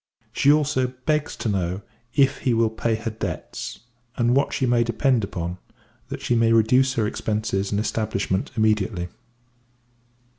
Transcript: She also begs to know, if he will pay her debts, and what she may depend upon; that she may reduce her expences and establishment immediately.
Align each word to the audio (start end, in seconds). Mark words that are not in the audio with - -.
She 0.33 0.51
also 0.51 0.95
begs 1.05 1.35
to 1.35 1.47
know, 1.47 1.83
if 2.15 2.39
he 2.39 2.55
will 2.55 2.71
pay 2.71 2.95
her 2.95 3.11
debts, 3.11 3.81
and 4.17 4.35
what 4.35 4.51
she 4.51 4.65
may 4.65 4.83
depend 4.83 5.23
upon; 5.23 5.59
that 6.09 6.21
she 6.23 6.33
may 6.33 6.51
reduce 6.53 6.95
her 6.95 7.05
expences 7.05 7.69
and 7.69 7.79
establishment 7.79 8.49
immediately. 8.57 9.09